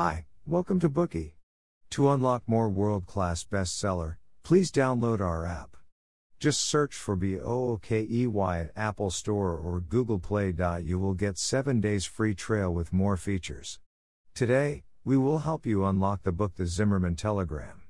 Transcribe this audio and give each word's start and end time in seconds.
Hi, 0.00 0.26
welcome 0.46 0.78
to 0.78 0.88
Bookey. 0.88 1.32
To 1.90 2.10
unlock 2.10 2.44
more 2.46 2.68
world 2.68 3.04
class 3.06 3.42
bestseller, 3.42 4.18
please 4.44 4.70
download 4.70 5.20
our 5.20 5.44
app. 5.44 5.76
Just 6.38 6.60
search 6.60 6.94
for 6.94 7.16
BOOKEY 7.16 8.28
at 8.60 8.70
Apple 8.76 9.10
Store 9.10 9.56
or 9.56 9.80
Google 9.80 10.20
Play. 10.20 10.54
You 10.84 11.00
will 11.00 11.14
get 11.14 11.36
7 11.36 11.80
days 11.80 12.04
free 12.04 12.36
trial 12.36 12.72
with 12.72 12.92
more 12.92 13.16
features. 13.16 13.80
Today, 14.36 14.84
we 15.04 15.16
will 15.16 15.40
help 15.40 15.66
you 15.66 15.84
unlock 15.84 16.22
the 16.22 16.30
book 16.30 16.54
The 16.54 16.66
Zimmermann 16.66 17.16
Telegram. 17.16 17.82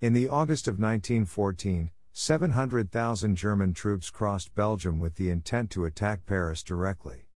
In 0.00 0.14
the 0.14 0.30
August 0.30 0.66
of 0.68 0.78
1914, 0.78 1.90
700,000 2.14 3.36
German 3.36 3.74
troops 3.74 4.08
crossed 4.08 4.54
Belgium 4.54 5.00
with 5.00 5.16
the 5.16 5.28
intent 5.28 5.68
to 5.72 5.84
attack 5.84 6.24
Paris 6.24 6.62
directly. 6.62 7.28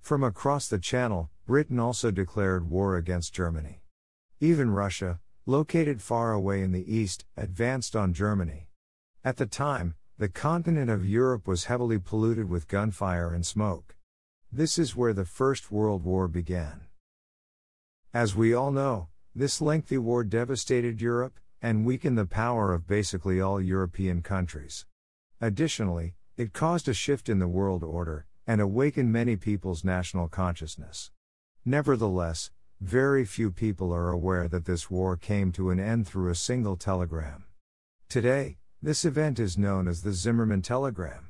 From 0.00 0.24
across 0.24 0.66
the 0.66 0.80
Channel, 0.80 1.30
Britain 1.46 1.78
also 1.78 2.10
declared 2.10 2.68
war 2.68 2.96
against 2.96 3.32
Germany. 3.32 3.80
Even 4.40 4.70
Russia, 4.70 5.20
located 5.46 6.02
far 6.02 6.32
away 6.32 6.60
in 6.60 6.72
the 6.72 6.92
east, 6.92 7.24
advanced 7.36 7.94
on 7.94 8.12
Germany. 8.12 8.68
At 9.24 9.36
the 9.36 9.46
time, 9.46 9.94
the 10.18 10.28
continent 10.28 10.90
of 10.90 11.08
Europe 11.08 11.46
was 11.46 11.66
heavily 11.66 11.98
polluted 11.98 12.48
with 12.48 12.66
gunfire 12.66 13.32
and 13.32 13.46
smoke. 13.46 13.94
This 14.50 14.76
is 14.76 14.96
where 14.96 15.12
the 15.12 15.24
First 15.24 15.70
World 15.70 16.04
War 16.04 16.26
began. 16.26 16.86
As 18.12 18.34
we 18.34 18.52
all 18.52 18.72
know, 18.72 19.08
this 19.34 19.60
lengthy 19.60 19.98
war 19.98 20.24
devastated 20.24 21.00
Europe 21.00 21.38
and 21.62 21.84
weakened 21.84 22.18
the 22.18 22.26
power 22.26 22.72
of 22.72 22.88
basically 22.88 23.40
all 23.40 23.60
European 23.60 24.20
countries. 24.20 24.84
Additionally, 25.40 26.14
it 26.36 26.52
caused 26.52 26.88
a 26.88 26.94
shift 26.94 27.28
in 27.28 27.38
the 27.38 27.46
world 27.46 27.84
order 27.84 28.26
and 28.46 28.60
awakened 28.60 29.12
many 29.12 29.36
people's 29.36 29.84
national 29.84 30.28
consciousness. 30.28 31.10
Nevertheless, 31.68 32.52
very 32.80 33.24
few 33.24 33.50
people 33.50 33.92
are 33.92 34.08
aware 34.08 34.46
that 34.46 34.66
this 34.66 34.88
war 34.88 35.16
came 35.16 35.50
to 35.50 35.70
an 35.70 35.80
end 35.80 36.06
through 36.06 36.30
a 36.30 36.34
single 36.36 36.76
telegram. 36.76 37.42
Today, 38.08 38.58
this 38.80 39.04
event 39.04 39.40
is 39.40 39.58
known 39.58 39.88
as 39.88 40.02
the 40.02 40.12
Zimmermann 40.12 40.62
Telegram. 40.62 41.28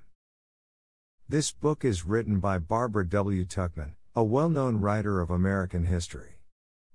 This 1.27 1.53
book 1.53 1.87
is 1.87 2.05
written 2.05 2.39
by 2.39 2.59
Barbara 2.59 3.09
W. 3.09 3.47
Tuchman, 3.47 3.95
a 4.15 4.23
well 4.23 4.51
known 4.51 4.77
writer 4.77 5.23
of 5.23 5.31
American 5.31 5.87
history. 5.87 6.43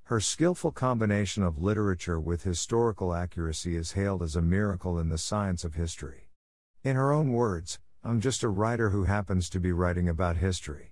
Her 0.03 0.19
skillful 0.19 0.71
combination 0.71 1.41
of 1.41 1.63
literature 1.63 2.19
with 2.19 2.43
historical 2.43 3.11
accuracy 3.11 3.75
is 3.75 3.93
hailed 3.93 4.21
as 4.21 4.35
a 4.35 4.41
miracle 4.43 4.99
in 4.99 5.09
the 5.09 5.17
science 5.17 5.63
of 5.63 5.73
history. 5.73 6.29
In 6.83 6.95
her 6.95 7.11
own 7.11 7.31
words, 7.31 7.79
I'm 8.03 8.21
just 8.21 8.43
a 8.43 8.49
writer 8.49 8.91
who 8.91 9.05
happens 9.05 9.49
to 9.49 9.59
be 9.59 9.71
writing 9.71 10.07
about 10.07 10.37
history. 10.37 10.90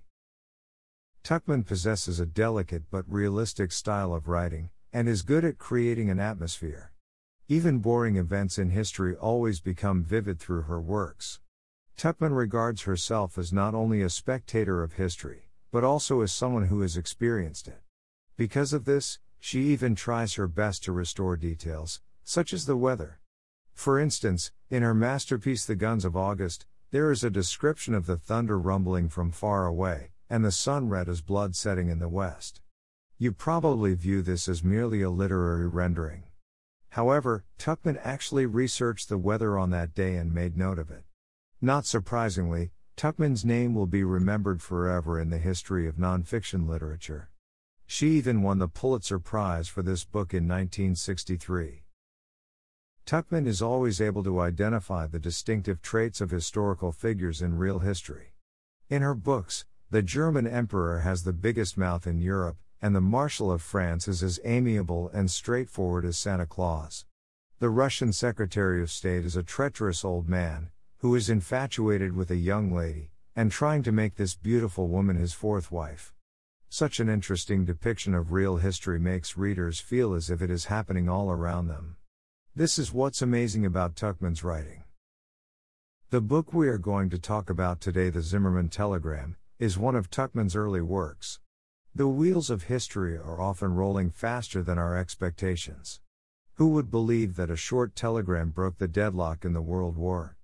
Tuchman 1.22 1.66
possesses 1.66 2.18
a 2.18 2.26
delicate 2.26 2.84
but 2.90 3.04
realistic 3.06 3.72
style 3.72 4.14
of 4.14 4.26
writing, 4.28 4.70
and 4.92 5.08
is 5.08 5.22
good 5.22 5.44
at 5.44 5.58
creating 5.58 6.10
an 6.10 6.18
atmosphere. 6.18 6.92
Even 7.48 7.78
boring 7.78 8.16
events 8.16 8.58
in 8.58 8.70
history 8.70 9.14
always 9.14 9.60
become 9.60 10.02
vivid 10.02 10.40
through 10.40 10.62
her 10.62 10.80
works. 10.80 11.40
Tuchman 11.96 12.34
regards 12.34 12.82
herself 12.82 13.36
as 13.36 13.52
not 13.52 13.74
only 13.74 14.02
a 14.02 14.08
spectator 14.08 14.82
of 14.82 14.94
history, 14.94 15.48
but 15.70 15.84
also 15.84 16.20
as 16.22 16.32
someone 16.32 16.66
who 16.66 16.80
has 16.80 16.96
experienced 16.96 17.68
it. 17.68 17.80
Because 18.36 18.72
of 18.72 18.84
this, 18.84 19.18
she 19.38 19.64
even 19.64 19.94
tries 19.94 20.34
her 20.34 20.48
best 20.48 20.82
to 20.84 20.92
restore 20.92 21.36
details, 21.36 22.00
such 22.24 22.52
as 22.52 22.66
the 22.66 22.76
weather. 22.76 23.20
For 23.74 23.98
instance, 23.98 24.52
in 24.68 24.82
her 24.82 24.94
masterpiece 24.94 25.64
The 25.64 25.76
Guns 25.76 26.04
of 26.04 26.16
August, 26.16 26.66
there 26.90 27.10
is 27.10 27.22
a 27.22 27.30
description 27.30 27.94
of 27.94 28.06
the 28.06 28.16
thunder 28.16 28.58
rumbling 28.58 29.08
from 29.08 29.30
far 29.30 29.66
away, 29.66 30.12
and 30.30 30.44
the 30.44 30.52
sun 30.52 30.88
red 30.88 31.08
as 31.08 31.20
blood 31.20 31.56
setting 31.56 31.88
in 31.88 31.98
the 31.98 32.08
west. 32.08 32.60
You 33.18 33.32
probably 33.32 33.94
view 33.94 34.22
this 34.22 34.48
as 34.48 34.64
merely 34.64 35.02
a 35.02 35.10
literary 35.10 35.68
rendering. 35.68 36.22
However, 36.90 37.44
Tuchman 37.58 38.00
actually 38.02 38.46
researched 38.46 39.08
the 39.08 39.18
weather 39.18 39.58
on 39.58 39.70
that 39.70 39.94
day 39.94 40.16
and 40.16 40.32
made 40.32 40.56
note 40.56 40.78
of 40.78 40.90
it. 40.90 41.04
Not 41.60 41.84
surprisingly, 41.84 42.70
Tuchman's 42.96 43.44
name 43.44 43.74
will 43.74 43.86
be 43.86 44.04
remembered 44.04 44.62
forever 44.62 45.20
in 45.20 45.30
the 45.30 45.38
history 45.38 45.86
of 45.86 45.96
nonfiction 45.96 46.68
literature. 46.68 47.30
She 47.86 48.10
even 48.10 48.42
won 48.42 48.58
the 48.58 48.68
Pulitzer 48.68 49.18
Prize 49.18 49.68
for 49.68 49.82
this 49.82 50.04
book 50.04 50.32
in 50.32 50.46
1963. 50.46 51.84
Tuchman 53.04 53.46
is 53.46 53.60
always 53.60 54.00
able 54.00 54.22
to 54.22 54.40
identify 54.40 55.06
the 55.06 55.18
distinctive 55.18 55.82
traits 55.82 56.20
of 56.20 56.30
historical 56.30 56.92
figures 56.92 57.42
in 57.42 57.58
real 57.58 57.80
history. 57.80 58.34
In 58.88 59.02
her 59.02 59.14
books, 59.14 59.64
the 59.90 60.02
German 60.02 60.46
emperor 60.46 61.00
has 61.00 61.24
the 61.24 61.32
biggest 61.32 61.76
mouth 61.76 62.06
in 62.06 62.20
Europe, 62.20 62.56
and 62.80 62.94
the 62.94 63.00
Marshal 63.00 63.50
of 63.50 63.60
France 63.60 64.06
is 64.06 64.22
as 64.22 64.38
amiable 64.44 65.10
and 65.12 65.28
straightforward 65.28 66.04
as 66.04 66.16
Santa 66.16 66.46
Claus. 66.46 67.04
The 67.58 67.70
Russian 67.70 68.12
Secretary 68.12 68.80
of 68.82 68.90
State 68.90 69.24
is 69.24 69.34
a 69.34 69.42
treacherous 69.42 70.04
old 70.04 70.28
man, 70.28 70.70
who 70.98 71.16
is 71.16 71.28
infatuated 71.28 72.14
with 72.14 72.30
a 72.30 72.36
young 72.36 72.72
lady, 72.72 73.10
and 73.34 73.50
trying 73.50 73.82
to 73.82 73.90
make 73.90 74.14
this 74.14 74.36
beautiful 74.36 74.86
woman 74.86 75.16
his 75.16 75.32
fourth 75.32 75.72
wife. 75.72 76.14
Such 76.68 77.00
an 77.00 77.08
interesting 77.08 77.64
depiction 77.64 78.14
of 78.14 78.30
real 78.30 78.58
history 78.58 79.00
makes 79.00 79.36
readers 79.36 79.80
feel 79.80 80.14
as 80.14 80.30
if 80.30 80.40
it 80.40 80.52
is 80.52 80.66
happening 80.66 81.08
all 81.08 81.32
around 81.32 81.66
them. 81.66 81.96
This 82.54 82.78
is 82.78 82.92
what's 82.92 83.22
amazing 83.22 83.66
about 83.66 83.96
Tuchman's 83.96 84.44
writing. 84.44 84.84
The 86.10 86.20
book 86.20 86.54
we 86.54 86.68
are 86.68 86.78
going 86.78 87.10
to 87.10 87.18
talk 87.18 87.50
about 87.50 87.80
today, 87.80 88.08
The 88.08 88.22
Zimmermann 88.22 88.68
Telegram, 88.68 89.36
is 89.60 89.76
one 89.76 89.94
of 89.94 90.08
Tuchman's 90.08 90.56
early 90.56 90.80
works. 90.80 91.38
The 91.94 92.08
wheels 92.08 92.48
of 92.48 92.62
history 92.62 93.14
are 93.14 93.42
often 93.42 93.74
rolling 93.74 94.08
faster 94.08 94.62
than 94.62 94.78
our 94.78 94.96
expectations. 94.96 96.00
Who 96.54 96.68
would 96.68 96.90
believe 96.90 97.36
that 97.36 97.50
a 97.50 97.56
short 97.56 97.94
telegram 97.94 98.52
broke 98.52 98.78
the 98.78 98.88
deadlock 98.88 99.44
in 99.44 99.52
the 99.52 99.60
World 99.60 99.98
War? 99.98 100.38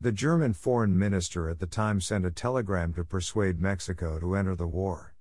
The 0.00 0.10
German 0.10 0.52
foreign 0.52 0.98
minister 0.98 1.48
at 1.48 1.60
the 1.60 1.68
time 1.68 2.00
sent 2.00 2.26
a 2.26 2.32
telegram 2.32 2.92
to 2.94 3.04
persuade 3.04 3.60
Mexico 3.60 4.18
to 4.18 4.34
enter 4.34 4.56
the 4.56 4.66
war. 4.66 5.14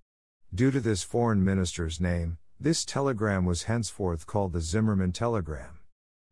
Due 0.52 0.72
to 0.72 0.80
this 0.80 1.04
foreign 1.04 1.44
minister's 1.44 2.02
name, 2.02 2.40
this 2.60 2.84
telegram 2.84 3.46
was 3.46 3.64
henceforth 3.64 4.26
called 4.26 4.54
the 4.54 4.62
Zimmermann 4.62 5.12
Telegram. 5.12 5.82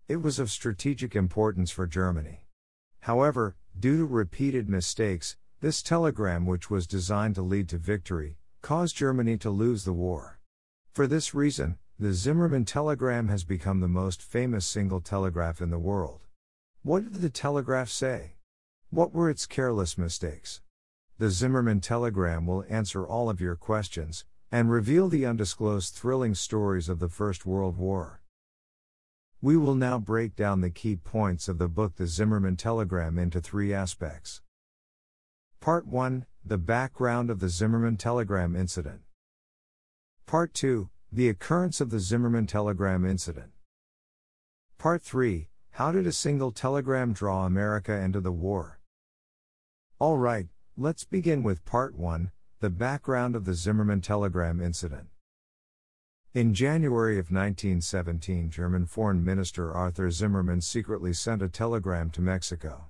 It 0.07 0.23
was 0.23 0.40
of 0.40 0.50
strategic 0.50 1.16
importance 1.16 1.69
for 1.69 1.85
Germany. 1.85 2.47
However, 3.02 3.56
due 3.79 3.97
to 3.97 4.06
repeated 4.06 4.68
mistakes, 4.68 5.38
this 5.63 5.81
telegram, 5.81 6.46
which 6.46 6.69
was 6.69 6.85
designed 6.85 7.35
to 7.35 7.41
lead 7.41 7.69
to 7.69 7.78
victory, 7.78 8.35
caused 8.62 8.97
Germany 8.97 9.38
to 9.38 9.50
lose 9.50 9.85
the 9.85 9.94
war. 9.94 10.38
For 10.91 11.07
this 11.07 11.34
reason, 11.34 11.78
the 11.97 12.12
Zimmermann 12.12 12.66
telegram 12.66 13.29
has 13.29 13.46
become 13.46 13.79
the 13.79 13.88
most 13.88 14.22
famous 14.22 14.66
single 14.66 15.00
telegraph 15.00 15.62
in 15.62 15.69
the 15.69 15.79
world. 15.79 16.19
What 16.81 17.09
did 17.09 17.22
the 17.22 17.29
telegraph 17.29 17.88
say? 17.88 18.34
What 18.90 19.13
were 19.13 19.29
its 19.29 19.46
careless 19.46 19.97
mistakes? 19.97 20.59
The 21.18 21.29
Zimmermann 21.29 21.79
telegram 21.79 22.46
will 22.46 22.66
answer 22.68 23.07
all 23.07 23.29
of 23.29 23.40
your 23.40 23.56
questions 23.56 24.25
and 24.52 24.69
reveal 24.69 25.07
the 25.07 25.25
undisclosed 25.25 25.94
thrilling 25.94 26.35
stories 26.35 26.90
of 26.90 27.00
the 27.00 27.07
First 27.07 27.46
World 27.46 27.78
War. 27.78 28.22
We 29.41 29.56
will 29.56 29.75
now 29.75 29.97
break 29.97 30.35
down 30.35 30.59
the 30.59 30.69
key 30.69 30.97
points 30.97 31.47
of 31.47 31.57
the 31.57 31.69
book 31.69 31.96
The 31.96 32.07
Zimmermann 32.07 32.57
Telegram 32.57 33.18
into 33.18 33.40
three 33.40 33.73
aspects. 33.73 34.41
Part 35.63 35.88
1 35.88 36.25
The 36.44 36.57
background 36.57 37.29
of 37.29 37.40
the 37.40 37.47
Zimmermann 37.47 37.96
telegram 37.96 38.53
incident. 38.53 39.00
Part 40.25 40.53
2 40.53 40.90
The 41.09 41.29
occurrence 41.29 41.79
of 41.79 41.90
the 41.90 42.01
Zimmermann 42.01 42.47
telegram 42.47 43.06
incident. 43.06 43.53
Part 44.78 45.02
3 45.02 45.47
How 45.72 45.94
did 45.94 46.06
a 46.06 46.12
single 46.12 46.52
telegram 46.52 47.13
draw 47.13 47.46
America 47.46 47.94
into 47.94 48.19
the 48.19 48.34
war? 48.34 48.81
Alright, 50.02 50.50
let's 50.75 51.06
begin 51.06 51.44
with 51.44 51.63
Part 51.63 51.96
1 51.96 52.34
The 52.59 52.69
background 52.69 53.34
of 53.34 53.46
the 53.46 53.53
Zimmermann 53.53 54.02
telegram 54.02 54.59
incident. 54.59 55.07
In 56.34 56.53
January 56.53 57.13
of 57.13 57.32
1917, 57.32 58.49
German 58.49 58.85
Foreign 58.85 59.23
Minister 59.23 59.72
Arthur 59.72 60.11
Zimmermann 60.11 60.59
secretly 60.59 61.14
sent 61.14 61.41
a 61.41 61.47
telegram 61.47 62.09
to 62.09 62.22
Mexico. 62.22 62.87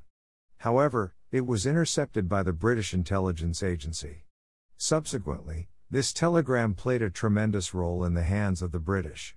However, 0.57 1.13
it 1.33 1.47
was 1.47 1.65
intercepted 1.65 2.29
by 2.29 2.43
the 2.43 2.53
British 2.53 2.93
intelligence 2.93 3.63
agency. 3.63 4.23
Subsequently, 4.77 5.67
this 5.89 6.13
telegram 6.13 6.75
played 6.75 7.01
a 7.01 7.09
tremendous 7.09 7.73
role 7.73 8.05
in 8.05 8.13
the 8.13 8.21
hands 8.21 8.61
of 8.61 8.71
the 8.71 8.77
British. 8.77 9.35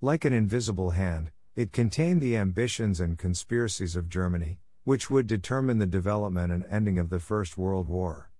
Like 0.00 0.24
an 0.24 0.32
invisible 0.32 0.90
hand, 0.90 1.32
it 1.56 1.72
contained 1.72 2.20
the 2.20 2.36
ambitions 2.36 3.00
and 3.00 3.18
conspiracies 3.18 3.96
of 3.96 4.08
Germany, 4.08 4.60
which 4.84 5.10
would 5.10 5.26
determine 5.26 5.78
the 5.78 5.86
development 5.86 6.52
and 6.52 6.64
ending 6.70 6.96
of 6.96 7.10
the 7.10 7.18
First 7.18 7.58
World 7.58 7.88
War. 7.88 8.30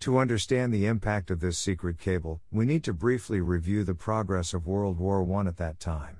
To 0.00 0.18
understand 0.18 0.74
the 0.74 0.84
impact 0.84 1.30
of 1.30 1.40
this 1.40 1.56
secret 1.56 1.98
cable, 1.98 2.42
we 2.52 2.66
need 2.66 2.84
to 2.84 2.92
briefly 2.92 3.40
review 3.40 3.82
the 3.82 3.94
progress 3.94 4.52
of 4.52 4.66
World 4.66 4.98
War 4.98 5.26
I 5.40 5.48
at 5.48 5.56
that 5.56 5.80
time. 5.80 6.18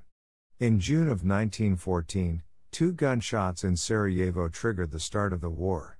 In 0.58 0.80
June 0.80 1.08
of 1.08 1.26
1914, 1.26 2.42
Two 2.78 2.92
gunshots 2.92 3.64
in 3.64 3.76
Sarajevo 3.76 4.46
triggered 4.46 4.92
the 4.92 5.00
start 5.00 5.32
of 5.32 5.40
the 5.40 5.50
war. 5.50 5.98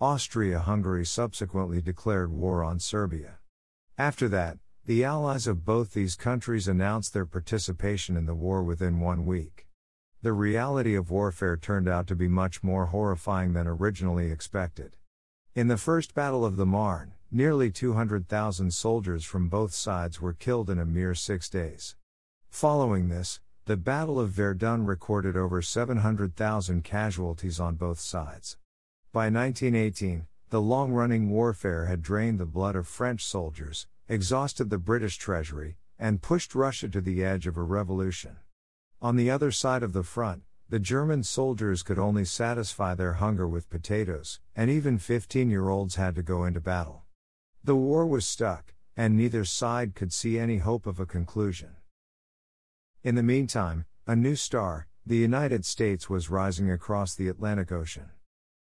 Austria 0.00 0.58
Hungary 0.58 1.04
subsequently 1.04 1.82
declared 1.82 2.32
war 2.32 2.64
on 2.64 2.80
Serbia. 2.80 3.40
After 3.98 4.26
that, 4.30 4.56
the 4.86 5.04
allies 5.04 5.46
of 5.46 5.66
both 5.66 5.92
these 5.92 6.16
countries 6.16 6.66
announced 6.66 7.12
their 7.12 7.26
participation 7.26 8.16
in 8.16 8.24
the 8.24 8.34
war 8.34 8.62
within 8.62 9.00
one 9.00 9.26
week. 9.26 9.66
The 10.22 10.32
reality 10.32 10.94
of 10.94 11.10
warfare 11.10 11.58
turned 11.58 11.90
out 11.90 12.06
to 12.06 12.16
be 12.16 12.26
much 12.26 12.62
more 12.62 12.86
horrifying 12.86 13.52
than 13.52 13.66
originally 13.66 14.30
expected. 14.30 14.96
In 15.54 15.68
the 15.68 15.76
First 15.76 16.14
Battle 16.14 16.46
of 16.46 16.56
the 16.56 16.64
Marne, 16.64 17.12
nearly 17.30 17.70
200,000 17.70 18.72
soldiers 18.72 19.26
from 19.26 19.50
both 19.50 19.74
sides 19.74 20.22
were 20.22 20.32
killed 20.32 20.70
in 20.70 20.78
a 20.78 20.86
mere 20.86 21.14
six 21.14 21.50
days. 21.50 21.96
Following 22.48 23.10
this, 23.10 23.40
the 23.66 23.76
Battle 23.78 24.20
of 24.20 24.28
Verdun 24.28 24.84
recorded 24.84 25.38
over 25.38 25.62
700,000 25.62 26.84
casualties 26.84 27.58
on 27.58 27.76
both 27.76 27.98
sides. 27.98 28.58
By 29.10 29.30
1918, 29.30 30.26
the 30.50 30.60
long 30.60 30.92
running 30.92 31.30
warfare 31.30 31.86
had 31.86 32.02
drained 32.02 32.38
the 32.38 32.44
blood 32.44 32.76
of 32.76 32.86
French 32.86 33.24
soldiers, 33.24 33.86
exhausted 34.06 34.68
the 34.68 34.76
British 34.76 35.16
treasury, 35.16 35.78
and 35.98 36.20
pushed 36.20 36.54
Russia 36.54 36.90
to 36.90 37.00
the 37.00 37.24
edge 37.24 37.46
of 37.46 37.56
a 37.56 37.62
revolution. 37.62 38.36
On 39.00 39.16
the 39.16 39.30
other 39.30 39.50
side 39.50 39.82
of 39.82 39.94
the 39.94 40.02
front, 40.02 40.42
the 40.68 40.78
German 40.78 41.22
soldiers 41.22 41.82
could 41.82 41.98
only 41.98 42.26
satisfy 42.26 42.94
their 42.94 43.14
hunger 43.14 43.48
with 43.48 43.70
potatoes, 43.70 44.40
and 44.54 44.70
even 44.70 44.98
15 44.98 45.48
year 45.48 45.70
olds 45.70 45.94
had 45.94 46.14
to 46.16 46.22
go 46.22 46.44
into 46.44 46.60
battle. 46.60 47.04
The 47.62 47.76
war 47.76 48.06
was 48.06 48.26
stuck, 48.26 48.74
and 48.94 49.16
neither 49.16 49.46
side 49.46 49.94
could 49.94 50.12
see 50.12 50.38
any 50.38 50.58
hope 50.58 50.86
of 50.86 51.00
a 51.00 51.06
conclusion. 51.06 51.76
In 53.04 53.16
the 53.16 53.22
meantime, 53.22 53.84
a 54.06 54.16
new 54.16 54.34
star, 54.34 54.88
the 55.04 55.18
United 55.18 55.66
States, 55.66 56.08
was 56.08 56.30
rising 56.30 56.70
across 56.70 57.14
the 57.14 57.28
Atlantic 57.28 57.70
Ocean. 57.70 58.08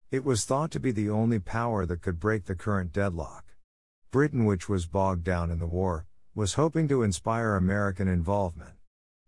It 0.09 0.25
was 0.25 0.45
thought 0.45 0.71
to 0.71 0.79
be 0.79 0.89
the 0.89 1.11
only 1.11 1.37
power 1.37 1.85
that 1.85 2.01
could 2.01 2.19
break 2.19 2.45
the 2.45 2.55
current 2.55 2.91
deadlock. 2.91 3.45
Britain, 4.09 4.45
which 4.45 4.67
was 4.67 4.87
bogged 4.87 5.23
down 5.23 5.51
in 5.51 5.59
the 5.59 5.67
war, 5.67 6.07
was 6.33 6.55
hoping 6.55 6.87
to 6.87 7.03
inspire 7.03 7.55
American 7.55 8.07
involvement. 8.07 8.73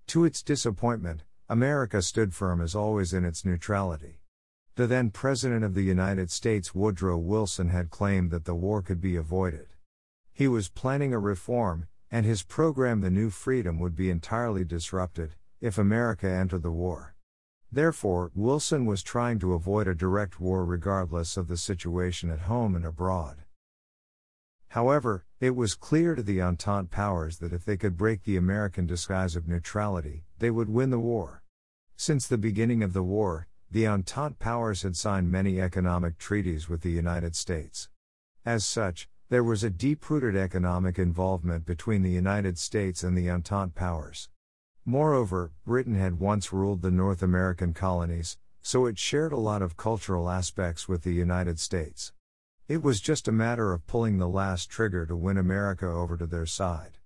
To 0.07 0.25
its 0.25 0.41
disappointment, 0.41 1.25
America 1.47 2.01
stood 2.01 2.33
firm 2.33 2.59
as 2.59 2.73
always 2.73 3.13
in 3.13 3.23
its 3.23 3.45
neutrality. 3.45 4.17
The 4.73 4.87
then 4.87 5.11
President 5.11 5.63
of 5.63 5.75
the 5.75 5.83
United 5.83 6.31
States 6.31 6.73
Woodrow 6.73 7.19
Wilson 7.19 7.69
had 7.69 7.91
claimed 7.91 8.31
that 8.31 8.45
the 8.45 8.55
war 8.55 8.81
could 8.81 8.99
be 8.99 9.15
avoided. 9.15 9.67
He 10.33 10.47
was 10.47 10.69
planning 10.69 11.13
a 11.13 11.19
reform, 11.19 11.85
and 12.13 12.27
his 12.27 12.43
program 12.43 13.01
The 13.01 13.09
New 13.09 13.31
Freedom 13.31 13.79
would 13.79 13.95
be 13.95 14.11
entirely 14.11 14.63
disrupted 14.63 15.33
if 15.59 15.79
America 15.79 16.29
entered 16.29 16.61
the 16.61 16.69
war. 16.69 17.15
Therefore, 17.71 18.31
Wilson 18.35 18.85
was 18.85 19.01
trying 19.01 19.39
to 19.39 19.53
avoid 19.53 19.87
a 19.87 19.95
direct 19.95 20.39
war 20.39 20.63
regardless 20.63 21.37
of 21.37 21.47
the 21.47 21.57
situation 21.57 22.29
at 22.29 22.41
home 22.41 22.75
and 22.75 22.85
abroad. 22.85 23.37
However, 24.67 25.25
it 25.39 25.55
was 25.55 25.73
clear 25.73 26.13
to 26.13 26.21
the 26.21 26.39
Entente 26.39 26.91
powers 26.91 27.39
that 27.39 27.51
if 27.51 27.65
they 27.65 27.77
could 27.77 27.97
break 27.97 28.25
the 28.25 28.37
American 28.37 28.85
disguise 28.85 29.35
of 29.35 29.47
neutrality, 29.47 30.23
they 30.37 30.51
would 30.51 30.69
win 30.69 30.91
the 30.91 30.99
war. 30.99 31.41
Since 31.95 32.27
the 32.27 32.37
beginning 32.37 32.83
of 32.83 32.93
the 32.93 33.01
war, 33.01 33.47
the 33.71 33.87
Entente 33.87 34.37
powers 34.37 34.83
had 34.83 34.95
signed 34.95 35.31
many 35.31 35.59
economic 35.59 36.19
treaties 36.19 36.69
with 36.69 36.81
the 36.81 36.91
United 36.91 37.35
States. 37.35 37.89
As 38.45 38.63
such, 38.63 39.09
there 39.33 39.43
was 39.43 39.63
a 39.63 39.69
deep 39.71 40.07
rooted 40.11 40.35
economic 40.35 40.99
involvement 40.99 41.65
between 41.65 42.03
the 42.03 42.11
United 42.11 42.59
States 42.59 43.03
and 43.03 43.17
the 43.17 43.31
Entente 43.31 43.73
powers. 43.73 44.29
Moreover, 44.85 45.51
Britain 45.65 45.95
had 45.95 46.19
once 46.19 46.53
ruled 46.53 46.83
the 46.83 46.91
North 46.91 47.23
American 47.23 47.73
colonies, 47.73 48.37
so 48.61 48.85
it 48.85 48.99
shared 48.99 49.33
a 49.33 49.37
lot 49.37 49.63
of 49.63 49.75
cultural 49.75 50.29
aspects 50.29 50.87
with 50.87 51.01
the 51.01 51.13
United 51.13 51.59
States. 51.59 52.13
It 52.67 52.83
was 52.83 53.01
just 53.01 53.27
a 53.27 53.31
matter 53.31 53.73
of 53.73 53.87
pulling 53.87 54.19
the 54.19 54.29
last 54.29 54.69
trigger 54.69 55.07
to 55.07 55.15
win 55.15 55.39
America 55.39 55.87
over 55.87 56.15
to 56.15 56.27
their 56.27 56.45
side. 56.45 56.99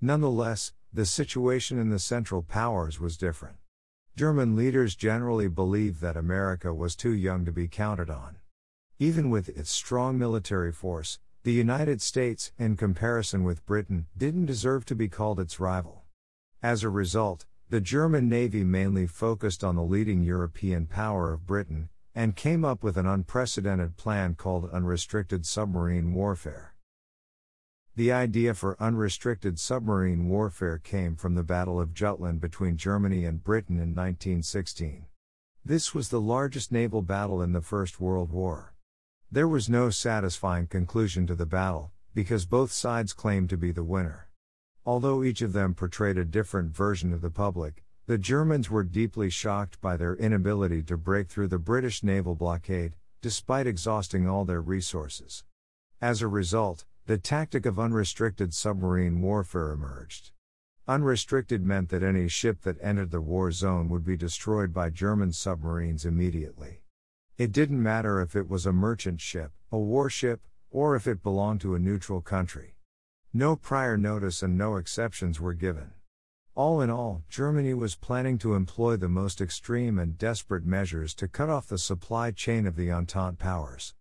Nonetheless, 0.00 0.72
the 0.92 1.06
situation 1.06 1.78
in 1.78 1.90
the 1.90 2.00
Central 2.00 2.42
Powers 2.42 2.98
was 2.98 3.16
different. 3.16 3.58
German 4.16 4.56
leaders 4.56 4.96
generally 4.96 5.46
believed 5.46 6.00
that 6.00 6.16
America 6.16 6.74
was 6.74 6.96
too 6.96 7.14
young 7.14 7.44
to 7.44 7.52
be 7.52 7.68
counted 7.68 8.10
on. 8.10 8.38
Even 9.00 9.28
with 9.28 9.48
its 9.48 9.70
strong 9.70 10.16
military 10.16 10.70
force, 10.70 11.18
the 11.42 11.52
United 11.52 12.00
States, 12.00 12.52
in 12.58 12.76
comparison 12.76 13.42
with 13.42 13.66
Britain, 13.66 14.06
didn't 14.16 14.46
deserve 14.46 14.84
to 14.86 14.94
be 14.94 15.08
called 15.08 15.40
its 15.40 15.58
rival. 15.58 16.04
As 16.62 16.84
a 16.84 16.88
result, 16.88 17.44
the 17.70 17.80
German 17.80 18.28
Navy 18.28 18.62
mainly 18.62 19.08
focused 19.08 19.64
on 19.64 19.74
the 19.74 19.82
leading 19.82 20.22
European 20.22 20.86
power 20.86 21.32
of 21.32 21.44
Britain, 21.44 21.88
and 22.14 22.36
came 22.36 22.64
up 22.64 22.84
with 22.84 22.96
an 22.96 23.06
unprecedented 23.06 23.96
plan 23.96 24.36
called 24.36 24.70
unrestricted 24.70 25.44
submarine 25.44 26.14
warfare. 26.14 26.76
The 27.96 28.12
idea 28.12 28.54
for 28.54 28.80
unrestricted 28.80 29.58
submarine 29.58 30.28
warfare 30.28 30.78
came 30.78 31.16
from 31.16 31.34
the 31.34 31.42
Battle 31.42 31.80
of 31.80 31.94
Jutland 31.94 32.40
between 32.40 32.76
Germany 32.76 33.24
and 33.24 33.42
Britain 33.42 33.76
in 33.76 33.92
1916. 33.92 35.06
This 35.64 35.92
was 35.92 36.10
the 36.10 36.20
largest 36.20 36.70
naval 36.70 37.02
battle 37.02 37.42
in 37.42 37.52
the 37.52 37.60
First 37.60 38.00
World 38.00 38.30
War. 38.30 38.73
There 39.34 39.48
was 39.48 39.68
no 39.68 39.90
satisfying 39.90 40.68
conclusion 40.68 41.26
to 41.26 41.34
the 41.34 41.44
battle, 41.44 41.90
because 42.14 42.46
both 42.46 42.70
sides 42.70 43.12
claimed 43.12 43.50
to 43.50 43.56
be 43.56 43.72
the 43.72 43.82
winner. 43.82 44.28
Although 44.86 45.24
each 45.24 45.42
of 45.42 45.52
them 45.52 45.74
portrayed 45.74 46.16
a 46.16 46.24
different 46.24 46.70
version 46.70 47.12
of 47.12 47.20
the 47.20 47.32
public, 47.32 47.82
the 48.06 48.16
Germans 48.16 48.70
were 48.70 48.84
deeply 48.84 49.30
shocked 49.30 49.80
by 49.80 49.96
their 49.96 50.14
inability 50.14 50.84
to 50.84 50.96
break 50.96 51.30
through 51.30 51.48
the 51.48 51.58
British 51.58 52.04
naval 52.04 52.36
blockade, 52.36 52.94
despite 53.22 53.66
exhausting 53.66 54.28
all 54.28 54.44
their 54.44 54.62
resources. 54.62 55.42
As 56.00 56.22
a 56.22 56.28
result, 56.28 56.84
the 57.06 57.18
tactic 57.18 57.66
of 57.66 57.80
unrestricted 57.80 58.54
submarine 58.54 59.20
warfare 59.20 59.72
emerged. 59.72 60.30
Unrestricted 60.86 61.64
meant 61.64 61.88
that 61.88 62.04
any 62.04 62.28
ship 62.28 62.60
that 62.60 62.78
entered 62.80 63.10
the 63.10 63.20
war 63.20 63.50
zone 63.50 63.88
would 63.88 64.04
be 64.04 64.16
destroyed 64.16 64.72
by 64.72 64.90
German 64.90 65.32
submarines 65.32 66.04
immediately. 66.04 66.83
It 67.36 67.50
didn't 67.50 67.82
matter 67.82 68.20
if 68.20 68.36
it 68.36 68.48
was 68.48 68.64
a 68.64 68.72
merchant 68.72 69.20
ship, 69.20 69.50
a 69.72 69.78
warship, 69.78 70.46
or 70.70 70.94
if 70.94 71.08
it 71.08 71.20
belonged 71.20 71.60
to 71.62 71.74
a 71.74 71.80
neutral 71.80 72.20
country. 72.20 72.76
No 73.32 73.56
prior 73.56 73.96
notice 73.96 74.40
and 74.40 74.56
no 74.56 74.76
exceptions 74.76 75.40
were 75.40 75.52
given. 75.52 75.90
All 76.54 76.80
in 76.80 76.90
all, 76.90 77.24
Germany 77.28 77.74
was 77.74 77.96
planning 77.96 78.38
to 78.38 78.54
employ 78.54 78.96
the 78.96 79.08
most 79.08 79.40
extreme 79.40 79.98
and 79.98 80.16
desperate 80.16 80.64
measures 80.64 81.12
to 81.14 81.26
cut 81.26 81.50
off 81.50 81.66
the 81.66 81.76
supply 81.76 82.30
chain 82.30 82.68
of 82.68 82.76
the 82.76 82.92
Entente 82.92 83.40
powers. 83.40 83.94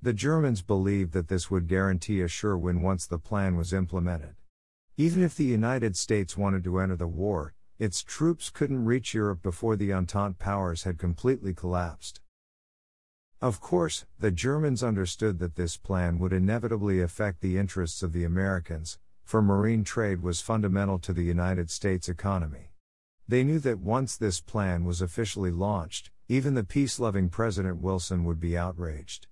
The 0.00 0.12
Germans 0.12 0.62
believed 0.62 1.12
that 1.12 1.26
this 1.26 1.50
would 1.50 1.66
guarantee 1.66 2.20
a 2.20 2.28
sure 2.28 2.56
win 2.56 2.82
once 2.82 3.04
the 3.04 3.18
plan 3.18 3.56
was 3.56 3.72
implemented. 3.72 4.36
Even 4.96 5.24
if 5.24 5.34
the 5.34 5.42
United 5.42 5.96
States 5.96 6.36
wanted 6.36 6.62
to 6.62 6.78
enter 6.78 6.94
the 6.94 7.08
war, 7.08 7.54
its 7.80 8.04
troops 8.04 8.48
couldn't 8.48 8.84
reach 8.84 9.12
Europe 9.12 9.42
before 9.42 9.74
the 9.74 9.92
Entente 9.92 10.38
powers 10.38 10.84
had 10.84 10.98
completely 10.98 11.52
collapsed. 11.52 12.20
Of 13.42 13.60
course, 13.60 14.06
the 14.18 14.30
Germans 14.30 14.82
understood 14.82 15.38
that 15.40 15.56
this 15.56 15.76
plan 15.76 16.18
would 16.18 16.32
inevitably 16.32 17.02
affect 17.02 17.42
the 17.42 17.58
interests 17.58 18.02
of 18.02 18.14
the 18.14 18.24
Americans, 18.24 18.98
for 19.24 19.42
marine 19.42 19.84
trade 19.84 20.22
was 20.22 20.40
fundamental 20.40 20.98
to 21.00 21.12
the 21.12 21.24
United 21.24 21.70
States 21.70 22.08
economy. 22.08 22.70
They 23.28 23.44
knew 23.44 23.58
that 23.58 23.78
once 23.78 24.16
this 24.16 24.40
plan 24.40 24.84
was 24.84 25.02
officially 25.02 25.50
launched, 25.50 26.10
even 26.28 26.54
the 26.54 26.64
peace 26.64 26.98
loving 26.98 27.28
President 27.28 27.82
Wilson 27.82 28.24
would 28.24 28.40
be 28.40 28.56
outraged. 28.56 29.26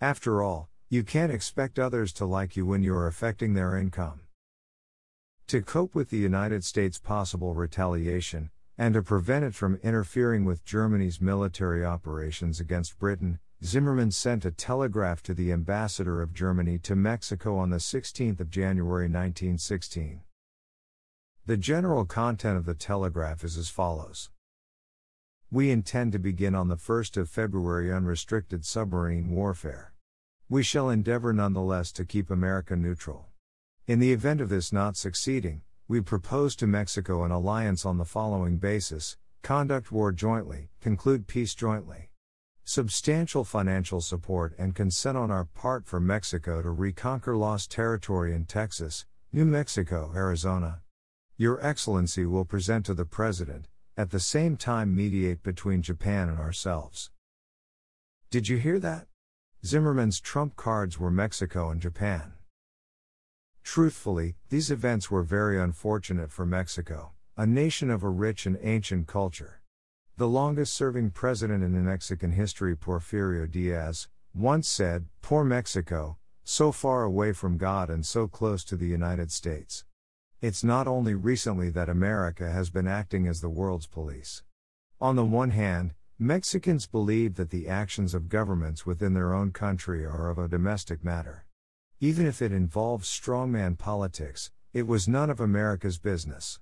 After 0.00 0.42
all, 0.42 0.68
you 0.88 1.04
can't 1.04 1.32
expect 1.32 1.78
others 1.78 2.12
to 2.14 2.26
like 2.26 2.56
you 2.56 2.66
when 2.66 2.82
you're 2.82 3.06
affecting 3.06 3.54
their 3.54 3.76
income. 3.76 4.20
To 5.46 5.62
cope 5.62 5.94
with 5.94 6.10
the 6.10 6.18
United 6.18 6.64
States' 6.64 6.98
possible 6.98 7.54
retaliation, 7.54 8.50
and 8.76 8.94
to 8.94 9.02
prevent 9.02 9.44
it 9.44 9.54
from 9.54 9.78
interfering 9.82 10.44
with 10.44 10.64
Germany's 10.64 11.20
military 11.20 11.84
operations 11.84 12.58
against 12.58 12.98
Britain, 12.98 13.38
Zimmermann 13.64 14.10
sent 14.10 14.44
a 14.44 14.50
telegraph 14.50 15.22
to 15.22 15.32
the 15.32 15.50
ambassador 15.50 16.20
of 16.20 16.34
Germany 16.34 16.78
to 16.80 16.94
Mexico 16.94 17.56
on 17.56 17.70
the 17.70 17.78
16th 17.78 18.38
of 18.38 18.50
January 18.50 19.06
1916. 19.06 20.20
The 21.46 21.56
general 21.56 22.04
content 22.04 22.58
of 22.58 22.66
the 22.66 22.74
telegraph 22.74 23.42
is 23.42 23.56
as 23.56 23.70
follows. 23.70 24.28
We 25.50 25.70
intend 25.70 26.12
to 26.12 26.18
begin 26.18 26.54
on 26.54 26.68
the 26.68 26.76
1st 26.76 27.16
of 27.16 27.30
February 27.30 27.90
unrestricted 27.90 28.66
submarine 28.66 29.30
warfare. 29.30 29.94
We 30.50 30.62
shall 30.62 30.90
endeavor 30.90 31.32
nonetheless 31.32 31.90
to 31.92 32.04
keep 32.04 32.30
America 32.30 32.76
neutral. 32.76 33.28
In 33.86 33.98
the 33.98 34.12
event 34.12 34.42
of 34.42 34.50
this 34.50 34.74
not 34.74 34.98
succeeding, 34.98 35.62
we 35.88 36.02
propose 36.02 36.54
to 36.56 36.66
Mexico 36.66 37.24
an 37.24 37.30
alliance 37.30 37.86
on 37.86 37.96
the 37.96 38.04
following 38.04 38.58
basis 38.58 39.16
conduct 39.42 39.90
war 39.90 40.12
jointly, 40.12 40.68
conclude 40.82 41.26
peace 41.26 41.54
jointly. 41.54 42.10
Substantial 42.66 43.44
financial 43.44 44.00
support 44.00 44.54
and 44.58 44.74
consent 44.74 45.18
on 45.18 45.30
our 45.30 45.44
part 45.44 45.86
for 45.86 46.00
Mexico 46.00 46.62
to 46.62 46.70
reconquer 46.70 47.36
lost 47.36 47.70
territory 47.70 48.34
in 48.34 48.46
Texas, 48.46 49.04
New 49.34 49.44
Mexico, 49.44 50.10
Arizona. 50.14 50.80
Your 51.36 51.64
Excellency 51.64 52.24
will 52.24 52.46
present 52.46 52.86
to 52.86 52.94
the 52.94 53.04
President, 53.04 53.68
at 53.98 54.12
the 54.12 54.18
same 54.18 54.56
time 54.56 54.96
mediate 54.96 55.42
between 55.42 55.82
Japan 55.82 56.30
and 56.30 56.38
ourselves. 56.38 57.10
Did 58.30 58.48
you 58.48 58.56
hear 58.56 58.78
that? 58.78 59.08
Zimmermann's 59.62 60.18
trump 60.18 60.56
cards 60.56 60.98
were 60.98 61.10
Mexico 61.10 61.68
and 61.68 61.82
Japan. 61.82 62.32
Truthfully, 63.62 64.36
these 64.48 64.70
events 64.70 65.10
were 65.10 65.22
very 65.22 65.60
unfortunate 65.60 66.32
for 66.32 66.46
Mexico, 66.46 67.12
a 67.36 67.46
nation 67.46 67.90
of 67.90 68.02
a 68.02 68.08
rich 68.08 68.46
and 68.46 68.58
ancient 68.62 69.06
culture. 69.06 69.60
The 70.16 70.28
longest 70.28 70.72
serving 70.74 71.10
president 71.10 71.64
in 71.64 71.84
Mexican 71.84 72.30
history, 72.30 72.76
Porfirio 72.76 73.50
Diaz, 73.50 74.06
once 74.32 74.68
said, 74.68 75.06
Poor 75.22 75.42
Mexico, 75.42 76.18
so 76.44 76.70
far 76.70 77.02
away 77.02 77.32
from 77.32 77.58
God 77.58 77.90
and 77.90 78.06
so 78.06 78.28
close 78.28 78.62
to 78.66 78.76
the 78.76 78.86
United 78.86 79.32
States. 79.32 79.84
It's 80.40 80.62
not 80.62 80.86
only 80.86 81.14
recently 81.14 81.68
that 81.70 81.88
America 81.88 82.48
has 82.48 82.70
been 82.70 82.86
acting 82.86 83.26
as 83.26 83.40
the 83.40 83.48
world's 83.48 83.88
police. 83.88 84.44
On 85.00 85.16
the 85.16 85.24
one 85.24 85.50
hand, 85.50 85.94
Mexicans 86.16 86.86
believe 86.86 87.34
that 87.34 87.50
the 87.50 87.66
actions 87.66 88.14
of 88.14 88.28
governments 88.28 88.86
within 88.86 89.14
their 89.14 89.34
own 89.34 89.50
country 89.50 90.06
are 90.06 90.30
of 90.30 90.38
a 90.38 90.46
domestic 90.46 91.02
matter. 91.02 91.44
Even 91.98 92.24
if 92.24 92.40
it 92.40 92.52
involves 92.52 93.08
strongman 93.08 93.76
politics, 93.76 94.52
it 94.72 94.86
was 94.86 95.08
none 95.08 95.28
of 95.28 95.40
America's 95.40 95.98
business. 95.98 96.60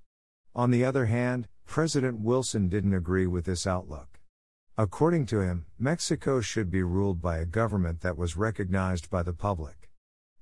On 0.55 0.71
the 0.71 0.87
other 0.87 1.05
hand, 1.05 1.49
President 1.67 2.21
Wilson 2.21 2.69
didn't 2.69 2.95
agree 2.95 3.27
with 3.27 3.45
this 3.45 3.67
outlook. 3.67 4.21
According 4.77 5.27
to 5.27 5.41
him, 5.41 5.67
Mexico 5.79 6.41
should 6.41 6.71
be 6.71 6.83
ruled 6.83 7.21
by 7.21 7.39
a 7.39 7.47
government 7.47 8.01
that 8.01 8.17
was 8.17 8.37
recognized 8.37 9.11
by 9.11 9.23
the 9.23 9.33
public. 9.33 9.91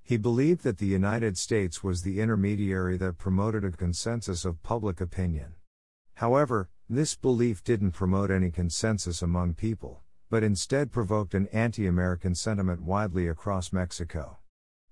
He 0.03 0.17
believed 0.17 0.62
that 0.65 0.79
the 0.79 0.87
United 0.87 1.39
States 1.39 1.85
was 1.85 2.03
the 2.03 2.21
intermediary 2.21 2.97
that 2.97 3.19
promoted 3.19 3.65
a 3.65 3.71
consensus 3.71 4.45
of 4.45 4.62
public 4.62 5.00
opinion. 5.00 5.55
However, 6.15 6.69
this 6.89 7.15
belief 7.15 7.62
didn't 7.62 7.93
promote 7.93 8.31
any 8.31 8.50
consensus 8.50 9.23
among 9.23 9.55
people, 9.55 10.03
but 10.29 10.43
instead 10.43 10.91
provoked 10.91 11.35
an 11.35 11.47
anti 11.53 11.87
American 11.87 12.35
sentiment 12.35 12.83
widely 12.83 13.29
across 13.29 13.73
Mexico. 13.73 14.39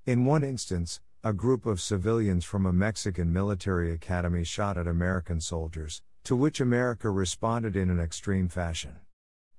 In 0.06 0.24
one 0.24 0.44
instance, 0.44 1.00
a 1.24 1.32
group 1.32 1.66
of 1.66 1.80
civilians 1.80 2.44
from 2.44 2.64
a 2.64 2.72
Mexican 2.72 3.32
military 3.32 3.92
academy 3.92 4.44
shot 4.44 4.78
at 4.78 4.86
American 4.86 5.40
soldiers, 5.40 6.02
to 6.28 6.36
which 6.36 6.60
America 6.60 7.08
responded 7.08 7.74
in 7.74 7.88
an 7.88 7.98
extreme 7.98 8.50
fashion. 8.50 8.96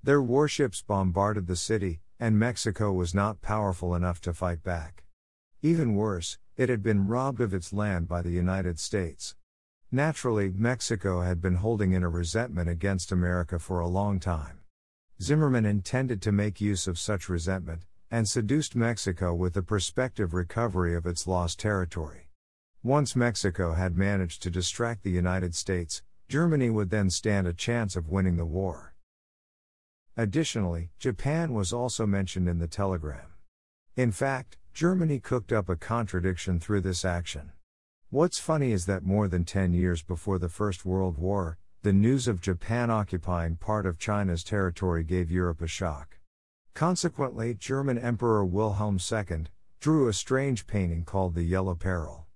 Their 0.04 0.22
warships 0.22 0.84
bombarded 0.84 1.48
the 1.48 1.56
city, 1.56 2.00
and 2.20 2.38
Mexico 2.38 2.94
was 2.94 3.16
not 3.16 3.42
powerful 3.42 3.96
enough 3.96 4.22
to 4.22 4.36
fight 4.36 4.62
back. 4.62 5.04
Even 5.64 5.96
worse, 5.96 6.38
it 6.58 6.70
had 6.70 6.84
been 6.84 7.08
robbed 7.08 7.42
of 7.42 7.56
its 7.56 7.74
land 7.74 8.08
by 8.08 8.22
the 8.22 8.30
United 8.30 8.80
States. 8.80 9.36
Naturally, 9.92 10.52
Mexico 10.52 11.22
had 11.22 11.42
been 11.42 11.56
holding 11.56 11.94
in 11.94 12.04
a 12.04 12.08
resentment 12.08 12.70
against 12.70 13.12
America 13.12 13.58
for 13.58 13.80
a 13.80 13.88
long 13.88 14.20
time. 14.20 14.60
Zimmermann 15.20 15.66
intended 15.66 16.22
to 16.22 16.32
make 16.32 16.62
use 16.62 16.86
of 16.86 17.00
such 17.00 17.30
resentment, 17.30 17.88
and 18.12 18.30
seduced 18.30 18.76
Mexico 18.76 19.34
with 19.34 19.56
the 19.56 19.64
prospective 19.64 20.36
recovery 20.36 20.94
of 20.94 21.08
its 21.08 21.26
lost 21.26 21.60
territory. 21.60 22.30
Once 22.84 23.16
Mexico 23.16 23.74
had 23.74 23.98
managed 23.98 24.44
to 24.44 24.52
distract 24.52 25.02
the 25.02 25.10
United 25.10 25.56
States, 25.56 26.04
Germany 26.30 26.70
would 26.70 26.92
then 26.92 27.10
stand 27.10 27.48
a 27.48 27.54
chance 27.54 27.96
of 27.96 28.08
winning 28.08 28.38
the 28.38 28.46
war. 28.46 28.94
Additionally, 30.16 30.92
Japan 31.00 31.56
was 31.56 31.74
also 31.74 32.06
mentioned 32.06 32.48
in 32.48 32.60
the 32.60 32.68
telegram. 32.68 33.34
In 33.96 34.12
fact, 34.12 34.58
Germany 34.72 35.20
cooked 35.20 35.52
up 35.52 35.68
a 35.70 35.76
contradiction 35.76 36.60
through 36.60 36.82
this 36.82 37.04
action. 37.04 37.52
What's 38.12 38.38
funny 38.38 38.72
is 38.72 38.86
that 38.86 39.04
more 39.04 39.28
than 39.28 39.44
10 39.44 39.74
years 39.74 40.04
before 40.04 40.38
the 40.38 40.50
First 40.50 40.86
World 40.86 41.18
War, 41.18 41.58
the 41.82 41.94
news 41.94 42.28
of 42.28 42.42
Japan 42.42 42.92
occupying 42.92 43.56
part 43.56 43.88
of 43.88 43.98
China's 43.98 44.44
territory 44.44 45.04
gave 45.04 45.32
Europe 45.32 45.64
a 45.64 45.68
shock. 45.68 46.20
Consequently, 46.76 47.56
German 47.56 47.98
Emperor 47.98 48.46
Wilhelm 48.46 49.00
II 49.12 49.46
drew 49.80 50.08
a 50.08 50.14
strange 50.14 50.68
painting 50.68 51.06
called 51.06 51.34
the 51.34 51.44
Yellow 51.44 51.74
Peril. 51.74 52.28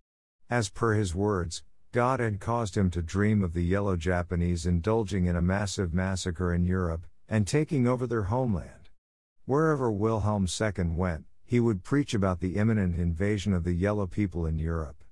As 0.50 0.70
per 0.70 0.96
his 0.96 1.14
words, 1.14 1.62
God 1.94 2.20
had 2.20 2.40
caused 2.40 2.76
him 2.76 2.90
to 2.90 3.04
dream 3.04 3.44
of 3.44 3.54
the 3.54 3.64
yellow 3.64 3.96
Japanese 3.96 4.66
indulging 4.66 5.28
in 5.28 5.36
a 5.36 5.44
massive 5.44 5.94
massacre 5.94 6.52
in 6.52 6.66
Europe 6.66 7.06
and 7.30 7.46
taking 7.46 7.88
over 7.88 8.08
their 8.08 8.24
homeland. 8.24 8.90
Wherever 9.46 9.92
Wilhelm 9.92 10.48
II 10.48 10.86
went, 10.96 11.26
he 11.46 11.60
would 11.60 11.84
preach 11.84 12.16
about 12.16 12.40
the 12.40 12.56
imminent 12.56 12.98
invasion 12.98 13.54
of 13.54 13.64
the 13.64 13.74
yellow 13.74 14.08
people 14.08 14.48
in 14.48 14.58
Europe. 14.58 15.04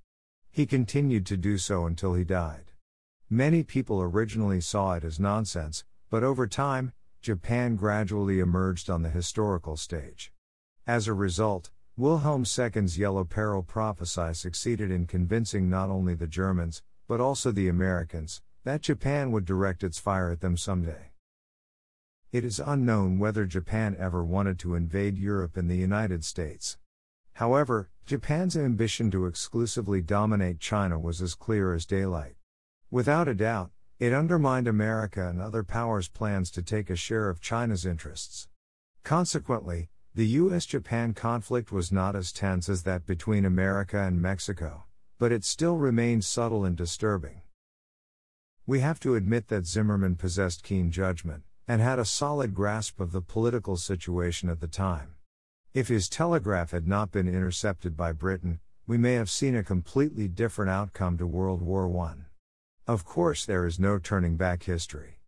He 0.50 0.66
continued 0.66 1.28
to 1.28 1.38
do 1.38 1.60
so 1.60 1.86
until 1.86 2.16
he 2.16 2.24
died. 2.24 2.72
Many 3.30 3.62
people 3.62 4.02
originally 4.02 4.60
saw 4.60 4.94
it 4.94 5.04
as 5.04 5.20
nonsense, 5.20 5.86
but 6.10 6.24
over 6.24 6.48
time, 6.48 6.94
Japan 7.22 7.76
gradually 7.76 8.40
emerged 8.40 8.90
on 8.90 9.04
the 9.04 9.10
historical 9.10 9.78
stage. 9.78 10.34
As 10.88 11.08
a 11.08 11.14
result, 11.14 11.70
Wilhelm 11.98 12.44
II's 12.44 12.98
Yellow 12.98 13.26
Peril 13.26 13.64
prophecy 13.64 14.34
succeeded 14.34 14.92
in 14.92 15.06
convincing 15.06 15.70
not 15.70 15.90
only 15.90 16.16
the 16.16 16.26
Germans, 16.26 16.82
but 17.06 17.20
also 17.20 17.52
the 17.52 17.68
Americans, 17.68 18.42
that 18.64 18.82
Japan 18.82 19.32
would 19.34 19.44
direct 19.44 19.84
its 19.84 20.00
fire 20.00 20.32
at 20.32 20.40
them 20.40 20.56
someday. 20.56 21.12
It 22.32 22.46
is 22.46 22.62
unknown 22.66 23.20
whether 23.20 23.46
Japan 23.46 23.98
ever 24.00 24.24
wanted 24.24 24.58
to 24.60 24.76
invade 24.76 25.18
Europe 25.18 25.58
and 25.58 25.70
the 25.70 25.76
United 25.76 26.24
States. 26.24 26.78
However, 27.34 27.90
Japan's 28.06 28.56
ambition 28.56 29.12
to 29.12 29.26
exclusively 29.26 30.02
dominate 30.02 30.62
China 30.62 30.98
was 30.98 31.22
as 31.22 31.36
clear 31.36 31.74
as 31.74 31.86
daylight. 31.86 32.36
Without 32.90 33.28
a 33.28 33.36
doubt, 33.36 33.72
it 34.00 34.14
undermined 34.14 34.68
America 34.68 35.28
and 35.28 35.42
other 35.42 35.64
powers' 35.64 36.08
plans 36.08 36.52
to 36.52 36.62
take 36.62 36.90
a 36.90 36.96
share 36.96 37.30
of 37.30 37.42
China's 37.42 37.86
interests. 37.86 38.48
Consequently, 39.04 39.90
the 40.14 40.28
US 40.28 40.66
Japan 40.66 41.14
conflict 41.14 41.72
was 41.72 41.90
not 41.90 42.18
as 42.18 42.34
tense 42.34 42.68
as 42.68 42.84
that 42.84 43.06
between 43.06 43.46
America 43.46 43.98
and 43.98 44.22
Mexico, 44.22 44.84
but 45.18 45.32
it 45.32 45.46
still 45.46 45.78
remained 45.78 46.26
subtle 46.26 46.66
and 46.66 46.76
disturbing. 46.76 47.42
We 48.66 48.82
have 48.82 49.00
to 49.02 49.16
admit 49.16 49.48
that 49.48 49.66
Zimmermann 49.66 50.18
possessed 50.18 50.64
keen 50.64 50.92
judgment, 50.92 51.44
and 51.66 51.82
had 51.82 51.98
a 51.98 52.04
solid 52.04 52.54
grasp 52.54 53.00
of 53.00 53.14
the 53.14 53.22
political 53.22 53.78
situation 53.78 54.50
at 54.50 54.60
the 54.60 54.68
time. 54.68 55.16
If 55.74 55.88
his 55.88 56.10
telegraph 56.10 56.72
had 56.72 56.86
not 56.86 57.14
been 57.14 57.30
intercepted 57.30 57.96
by 57.96 58.12
Britain, 58.12 58.60
we 58.86 58.98
may 58.98 59.14
have 59.14 59.30
seen 59.30 59.56
a 59.56 59.64
completely 59.64 60.28
different 60.28 60.72
outcome 60.72 61.18
to 61.20 61.26
World 61.26 61.62
War 61.62 61.88
I. 62.06 62.16
Of 62.86 63.06
course, 63.06 63.46
there 63.46 63.66
is 63.66 63.80
no 63.80 63.98
turning 63.98 64.36
back 64.36 64.64
history. 64.64 65.21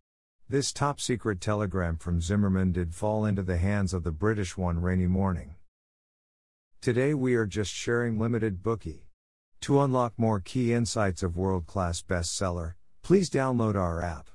This 0.46 0.74
top 0.74 1.00
secret 1.00 1.40
telegram 1.40 1.96
from 1.96 2.20
Zimmermann 2.20 2.70
did 2.70 2.94
fall 2.94 3.24
into 3.24 3.42
the 3.42 3.56
hands 3.56 3.94
of 3.94 4.04
the 4.04 4.10
British 4.12 4.58
one 4.58 4.78
rainy 4.78 5.06
morning. 5.06 5.54
Today 6.82 7.14
we 7.14 7.34
are 7.34 7.46
just 7.46 7.72
sharing 7.72 8.18
limited 8.18 8.62
Bookey. 8.62 9.04
To 9.62 9.80
unlock 9.80 10.12
more 10.18 10.40
key 10.40 10.74
insights 10.74 11.22
of 11.22 11.38
world 11.38 11.66
class 11.66 12.02
bestseller, 12.02 12.74
please 13.02 13.30
download 13.30 13.74
our 13.74 14.02
app. 14.02 14.28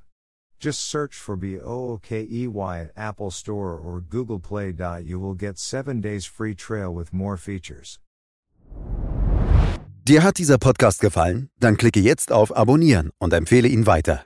Just 0.59 0.81
search 0.81 1.13
for 1.13 1.37
BOOKEY 1.37 2.47
at 2.81 2.91
Apple 2.97 3.29
Store 3.29 3.77
or 3.77 4.01
Google 4.01 4.39
Play. 4.39 4.73
You 5.03 5.19
will 5.19 5.35
get 5.35 5.59
7 5.59 6.01
days 6.01 6.25
free 6.25 6.55
trial 6.55 6.91
with 6.91 7.13
more 7.13 7.37
features. 7.37 7.99
Dir 10.05 10.23
hat 10.23 10.39
dieser 10.39 10.57
Podcast 10.57 11.01
gefallen? 11.01 11.49
Dann 11.59 11.77
klicke 11.77 11.99
jetzt 11.99 12.31
auf 12.31 12.51
Abonnieren 12.57 13.11
und 13.19 13.31
empfehle 13.31 13.67
ihn 13.67 13.85
weiter. 13.85 14.25